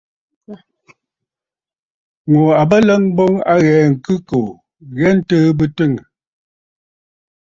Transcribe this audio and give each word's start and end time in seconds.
Ŋù 2.31 2.41
à 2.61 2.63
bə 2.69 2.77
ləŋ 2.87 3.03
boŋ 3.15 3.33
a 3.51 3.53
ghɛɛ 3.63 3.83
ŋ̀khɨ̂kòò 3.93 4.49
ghɛɛ 4.97 5.11
ntɨɨ 5.17 5.49
bɨ 5.57 5.65
twiŋə̀. 5.75 6.05